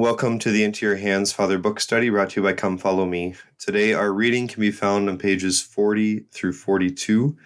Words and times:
Welcome 0.00 0.38
to 0.38 0.50
the 0.50 0.64
Into 0.64 0.86
Your 0.86 0.96
Hands 0.96 1.30
Father 1.30 1.58
book 1.58 1.78
study 1.78 2.08
brought 2.08 2.30
to 2.30 2.40
you 2.40 2.44
by 2.44 2.54
Come 2.54 2.78
Follow 2.78 3.04
Me. 3.04 3.34
Today, 3.58 3.92
our 3.92 4.10
reading 4.14 4.48
can 4.48 4.58
be 4.58 4.70
found 4.70 5.10
on 5.10 5.18
pages 5.18 5.60
40 5.60 6.20
through 6.32 6.54
42, 6.54 7.36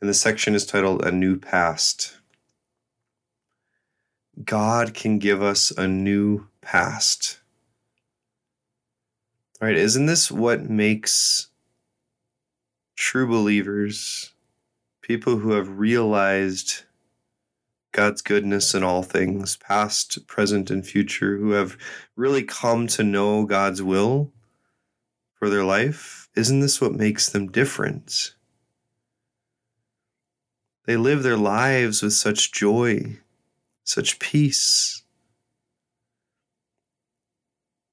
and 0.00 0.08
the 0.08 0.14
section 0.14 0.54
is 0.54 0.64
titled 0.64 1.04
A 1.04 1.10
New 1.10 1.36
Past. 1.40 2.18
God 4.44 4.94
can 4.94 5.18
give 5.18 5.42
us 5.42 5.72
a 5.72 5.88
new 5.88 6.46
past. 6.60 7.40
All 9.60 9.66
right, 9.66 9.76
isn't 9.76 10.06
this 10.06 10.30
what 10.30 10.70
makes 10.70 11.48
true 12.94 13.26
believers, 13.26 14.34
people 15.02 15.38
who 15.38 15.50
have 15.50 15.80
realized 15.80 16.84
God's 17.92 18.22
goodness 18.22 18.74
in 18.74 18.82
all 18.82 19.02
things, 19.02 19.56
past, 19.56 20.26
present, 20.26 20.70
and 20.70 20.86
future, 20.86 21.36
who 21.38 21.52
have 21.52 21.76
really 22.16 22.42
come 22.42 22.86
to 22.88 23.02
know 23.02 23.44
God's 23.44 23.82
will 23.82 24.32
for 25.34 25.48
their 25.48 25.64
life, 25.64 26.28
isn't 26.34 26.60
this 26.60 26.80
what 26.80 26.92
makes 26.92 27.28
them 27.28 27.50
different? 27.50 28.34
They 30.86 30.96
live 30.96 31.22
their 31.22 31.36
lives 31.36 32.02
with 32.02 32.14
such 32.14 32.52
joy, 32.52 33.18
such 33.84 34.18
peace. 34.18 35.02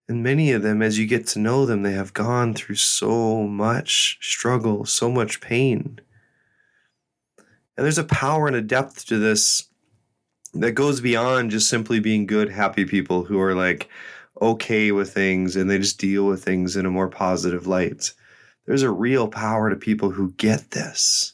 And 0.08 0.24
many 0.24 0.52
of 0.52 0.62
them, 0.62 0.82
as 0.82 1.00
you 1.00 1.08
get 1.08 1.28
to 1.28 1.40
know 1.40 1.66
them, 1.66 1.84
they 1.84 1.94
have 1.94 2.14
gone 2.14 2.54
through 2.54 2.76
so 2.76 3.44
much 3.44 4.18
struggle, 4.22 4.86
so 4.86 5.12
much 5.12 5.42
pain. 5.42 6.00
And 7.76 7.84
there's 7.84 7.98
a 7.98 8.04
power 8.04 8.48
and 8.48 8.56
a 8.56 8.62
depth 8.62 9.06
to 9.08 9.18
this 9.18 9.70
that 10.56 10.72
goes 10.72 11.02
beyond 11.02 11.52
just 11.52 11.70
simply 11.70 12.00
being 12.00 12.26
good, 12.26 12.50
happy 12.50 12.86
people 12.86 13.24
who 13.24 13.40
are 13.40 13.54
like 13.56 13.90
okay 14.42 14.92
with 14.92 15.14
things 15.14 15.56
and 15.56 15.70
they 15.70 15.78
just 15.78 16.00
deal 16.00 16.26
with 16.26 16.44
things 16.44 16.76
in 16.76 16.86
a 16.86 16.92
more 16.92 17.10
positive 17.10 17.68
light. 17.68 18.14
There's 18.66 18.82
a 18.82 18.90
real 18.90 19.28
power 19.28 19.70
to 19.70 19.76
people 19.76 20.12
who 20.12 20.32
get 20.34 20.72
this. 20.72 21.34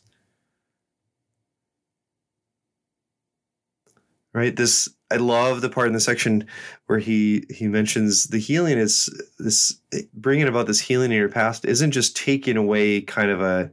Right? 4.34 4.56
This 4.56 4.90
I 5.12 5.18
love 5.18 5.60
the 5.60 5.70
part 5.70 5.88
in 5.88 5.94
the 5.94 6.00
section 6.00 6.48
where 6.88 7.00
he 7.00 7.44
he 7.50 7.68
mentions 7.68 8.26
the 8.26 8.40
healing 8.40 8.78
is 8.78 9.10
this 9.40 9.78
bringing 10.14 10.48
about 10.48 10.68
this 10.68 10.80
healing 10.80 11.12
in 11.12 11.18
your 11.18 11.30
past 11.30 11.66
isn't 11.66 11.92
just 11.92 12.16
taking 12.16 12.56
away 12.56 13.02
kind 13.02 13.30
of 13.30 13.42
a 13.42 13.70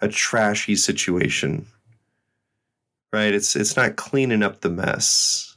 a 0.00 0.08
trashy 0.08 0.74
situation 0.74 1.66
right? 3.12 3.32
It's 3.32 3.56
it's 3.56 3.76
not 3.76 3.96
cleaning 3.96 4.42
up 4.42 4.60
the 4.60 4.70
mess. 4.70 5.56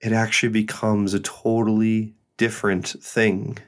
It 0.00 0.12
actually 0.12 0.48
becomes 0.48 1.14
a 1.14 1.20
totally 1.20 2.14
different 2.36 2.88
thing. 2.88 3.58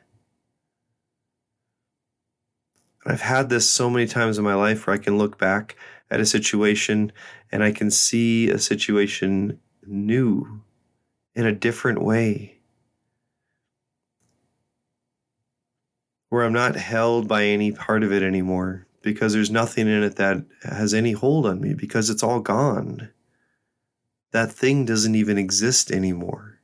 I've 3.06 3.20
had 3.20 3.50
this 3.50 3.70
so 3.70 3.90
many 3.90 4.06
times 4.06 4.38
in 4.38 4.44
my 4.44 4.54
life 4.54 4.86
where 4.86 4.94
I 4.94 4.98
can 4.98 5.18
look 5.18 5.38
back 5.38 5.76
at 6.10 6.20
a 6.20 6.26
situation 6.26 7.12
and 7.52 7.62
I 7.62 7.70
can 7.70 7.90
see 7.90 8.48
a 8.50 8.58
situation 8.58 9.60
new 9.86 10.62
in 11.34 11.46
a 11.46 11.52
different 11.52 12.02
way. 12.02 12.58
Where 16.30 16.42
I'm 16.42 16.52
not 16.52 16.74
held 16.74 17.28
by 17.28 17.44
any 17.44 17.70
part 17.70 18.02
of 18.02 18.12
it 18.12 18.22
anymore 18.22 18.86
because 19.04 19.34
there's 19.34 19.50
nothing 19.50 19.86
in 19.86 20.02
it 20.02 20.16
that 20.16 20.42
has 20.62 20.94
any 20.94 21.12
hold 21.12 21.46
on 21.46 21.60
me 21.60 21.74
because 21.74 22.08
it's 22.08 22.22
all 22.22 22.40
gone. 22.40 23.10
That 24.32 24.50
thing 24.50 24.84
doesn't 24.84 25.14
even 25.14 25.38
exist 25.38 25.90
anymore. 25.90 26.58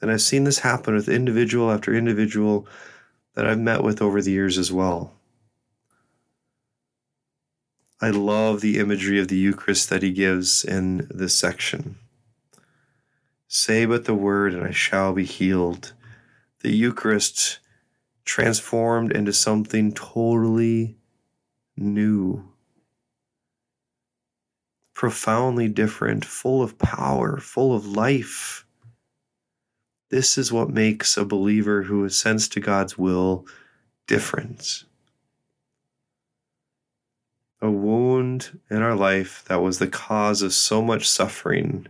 And 0.00 0.10
I've 0.10 0.22
seen 0.22 0.44
this 0.44 0.60
happen 0.60 0.94
with 0.94 1.08
individual 1.08 1.70
after 1.70 1.94
individual 1.94 2.66
that 3.34 3.46
I've 3.46 3.60
met 3.60 3.84
with 3.84 4.02
over 4.02 4.20
the 4.20 4.32
years 4.32 4.58
as 4.58 4.72
well. 4.72 5.12
I 8.00 8.10
love 8.10 8.60
the 8.60 8.80
imagery 8.80 9.20
of 9.20 9.28
the 9.28 9.36
Eucharist 9.36 9.90
that 9.90 10.02
he 10.02 10.10
gives 10.10 10.64
in 10.64 11.06
this 11.08 11.38
section. 11.38 11.98
Say 13.46 13.84
but 13.84 14.06
the 14.06 14.14
word, 14.14 14.54
and 14.54 14.64
I 14.64 14.72
shall 14.72 15.12
be 15.12 15.24
healed. 15.24 15.92
The 16.62 16.72
Eucharist 16.72 17.60
transformed 18.24 19.12
into 19.12 19.32
something 19.32 19.92
totally 19.92 20.96
new, 21.76 22.48
profoundly 24.94 25.68
different, 25.68 26.24
full 26.24 26.62
of 26.62 26.78
power, 26.78 27.38
full 27.38 27.74
of 27.74 27.86
life. 27.86 28.64
This 30.10 30.36
is 30.36 30.52
what 30.52 30.70
makes 30.70 31.16
a 31.16 31.24
believer 31.24 31.82
who 31.82 32.04
assents 32.04 32.46
to 32.48 32.60
God's 32.60 32.98
will 32.98 33.46
different. 34.06 34.84
A 37.60 37.70
wound 37.70 38.60
in 38.70 38.82
our 38.82 38.96
life 38.96 39.44
that 39.46 39.62
was 39.62 39.78
the 39.78 39.86
cause 39.86 40.42
of 40.42 40.52
so 40.52 40.82
much 40.82 41.08
suffering 41.08 41.86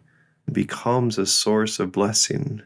becomes 0.50 1.18
a 1.18 1.26
source 1.26 1.80
of 1.80 1.92
blessing. 1.92 2.62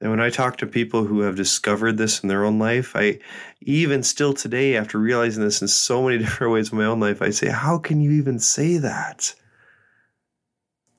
And 0.00 0.10
when 0.10 0.20
I 0.20 0.28
talk 0.28 0.58
to 0.58 0.66
people 0.66 1.04
who 1.04 1.20
have 1.20 1.36
discovered 1.36 1.96
this 1.96 2.20
in 2.20 2.28
their 2.28 2.44
own 2.44 2.58
life, 2.58 2.94
I 2.94 3.18
even 3.62 4.02
still 4.02 4.34
today, 4.34 4.76
after 4.76 4.98
realizing 4.98 5.42
this 5.42 5.62
in 5.62 5.68
so 5.68 6.02
many 6.02 6.18
different 6.22 6.52
ways 6.52 6.70
in 6.70 6.78
my 6.78 6.84
own 6.84 7.00
life, 7.00 7.22
I 7.22 7.30
say, 7.30 7.48
How 7.48 7.78
can 7.78 8.00
you 8.00 8.10
even 8.12 8.38
say 8.38 8.76
that? 8.78 9.34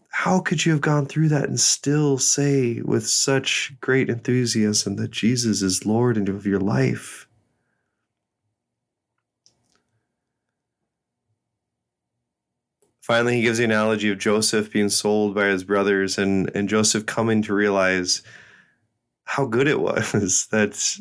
How 0.10 0.40
could 0.40 0.66
you 0.66 0.72
have 0.72 0.82
gone 0.82 1.06
through 1.06 1.30
that 1.30 1.48
and 1.48 1.60
still 1.60 2.18
say 2.18 2.82
with 2.82 3.08
such 3.08 3.74
great 3.80 4.10
enthusiasm 4.10 4.96
that 4.96 5.12
Jesus 5.12 5.62
is 5.62 5.86
Lord 5.86 6.18
and 6.18 6.28
of 6.28 6.48
your 6.48 6.60
life? 6.60 7.28
Finally, 13.00 13.36
he 13.36 13.42
gives 13.44 13.60
the 13.60 13.64
analogy 13.64 14.10
of 14.10 14.18
Joseph 14.18 14.74
being 14.74 14.90
sold 14.90 15.36
by 15.36 15.46
his 15.46 15.64
brothers 15.64 16.18
and, 16.18 16.50
and 16.56 16.68
Joseph 16.68 17.06
coming 17.06 17.44
to 17.44 17.54
realize 17.54 18.24
how 19.28 19.46
good 19.46 19.68
it 19.68 19.80
was 19.80 20.48
that 20.52 21.00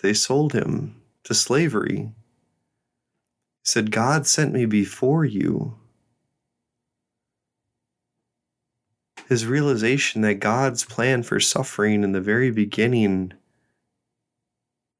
they 0.00 0.12
sold 0.12 0.52
him 0.52 1.00
to 1.24 1.34
slavery. 1.34 1.96
He 1.96 2.12
said, 3.64 3.90
God 3.90 4.26
sent 4.26 4.52
me 4.52 4.66
before 4.66 5.24
you. 5.24 5.74
His 9.28 9.46
realization 9.46 10.20
that 10.20 10.34
God's 10.34 10.84
plan 10.84 11.22
for 11.22 11.40
suffering 11.40 12.04
in 12.04 12.12
the 12.12 12.20
very 12.20 12.50
beginning 12.50 13.32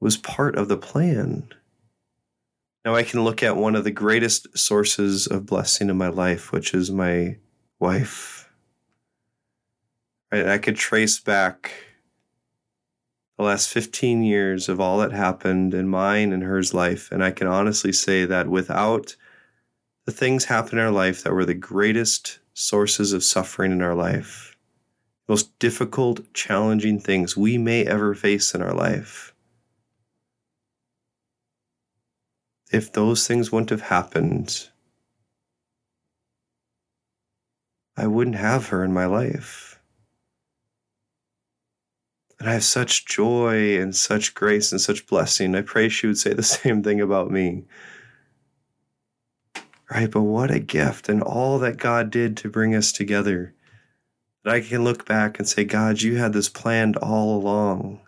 was 0.01 0.17
part 0.17 0.57
of 0.57 0.69
the 0.69 0.79
plan. 0.79 1.51
Now 2.87 2.95
I 2.95 3.03
can 3.03 3.23
look 3.23 3.43
at 3.43 3.57
one 3.57 3.77
of 3.77 3.85
the 3.85 3.91
greatest 3.91 4.57
sources 4.57 5.27
of 5.27 5.45
blessing 5.45 5.91
in 5.91 5.99
my 5.99 6.09
life, 6.09 6.53
which 6.53 6.73
is 6.73 6.91
my 6.91 7.37
wife. 7.79 8.51
Right? 10.33 10.49
I 10.49 10.57
could 10.57 10.77
trace 10.77 11.21
back 11.21 11.71
the 13.37 13.43
last 13.43 13.69
15 13.69 14.23
years 14.23 14.69
of 14.69 14.81
all 14.81 14.99
that 14.99 15.13
happened 15.13 15.75
in 15.75 15.89
mine 15.89 16.33
and 16.33 16.43
hers 16.43 16.73
life. 16.73 17.11
And 17.11 17.23
I 17.23 17.31
can 17.31 17.47
honestly 17.47 17.93
say 17.93 18.25
that 18.25 18.49
without 18.49 19.17
the 20.05 20.13
things 20.13 20.45
happen 20.45 20.79
in 20.79 20.85
our 20.85 20.91
life 20.91 21.23
that 21.23 21.33
were 21.33 21.45
the 21.45 21.55
greatest 21.55 22.39
sources 22.53 23.13
of 23.13 23.25
suffering 23.25 23.73
in 23.73 23.83
our 23.83 23.95
life, 23.95 24.57
most 25.29 25.59
difficult, 25.59 26.33
challenging 26.35 27.01
things 27.01 27.37
we 27.37 27.59
may 27.59 27.85
ever 27.85 28.15
face 28.15 28.55
in 28.55 28.63
our 28.63 28.75
life, 28.75 29.35
if 32.71 32.93
those 32.93 33.27
things 33.27 33.51
wouldn't 33.51 33.71
have 33.71 33.83
happened, 33.83 34.69
I 37.97 38.07
wouldn't 38.07 38.37
have 38.37 38.69
her 38.69 38.85
in 38.85 38.93
my 38.93 39.07
life. 39.07 39.74
And 42.45 42.51
I 42.51 42.55
have 42.57 42.65
such 42.65 43.07
joy 43.07 43.81
and 43.81 43.97
such 43.97 44.35
grace 44.35 44.71
and 44.71 44.79
such 44.79 45.07
blessing. 45.07 45.55
I 45.55 45.63
pray 45.63 45.89
she 45.89 46.07
would 46.07 46.19
say 46.19 46.35
the 46.35 46.43
same 46.43 46.83
thing 46.83 47.01
about 47.01 47.31
me. 47.31 47.65
Right? 49.91 50.11
But 50.11 50.25
what 50.25 50.51
a 50.51 50.59
gift 50.59 51.09
and 51.09 51.23
all 51.23 51.59
that 51.61 51.79
God 51.79 52.11
did 52.11 52.37
to 52.37 52.51
bring 52.51 52.75
us 52.75 52.93
together. 52.93 53.55
That 54.45 54.53
I 54.53 54.61
can 54.61 54.85
look 54.85 55.07
back 55.07 55.39
and 55.39 55.49
say, 55.49 55.65
God, 55.65 56.03
you 56.03 56.19
had 56.19 56.35
this 56.35 56.51
planned 56.51 56.99
all 56.99 57.35
along. 57.35 58.01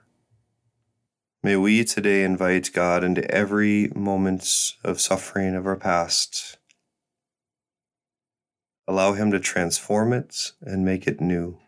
May 1.42 1.56
we 1.56 1.82
today 1.82 2.22
invite 2.22 2.74
God 2.74 3.02
into 3.02 3.24
every 3.30 3.90
moment 3.94 4.74
of 4.84 5.00
suffering 5.00 5.54
of 5.54 5.66
our 5.66 5.76
past. 5.76 6.58
Allow 8.86 9.14
Him 9.14 9.30
to 9.30 9.40
transform 9.40 10.12
it 10.12 10.52
and 10.60 10.84
make 10.84 11.06
it 11.06 11.22
new. 11.22 11.58